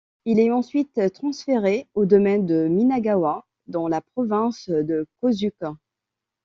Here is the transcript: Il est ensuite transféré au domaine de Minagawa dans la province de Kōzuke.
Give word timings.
Il 0.25 0.39
est 0.39 0.49
ensuite 0.51 0.99
transféré 1.13 1.87
au 1.93 2.07
domaine 2.07 2.47
de 2.47 2.67
Minagawa 2.67 3.45
dans 3.67 3.87
la 3.87 4.01
province 4.01 4.67
de 4.67 5.05
Kōzuke. 5.21 5.75